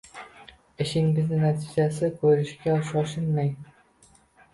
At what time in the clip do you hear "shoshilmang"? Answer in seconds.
2.89-3.53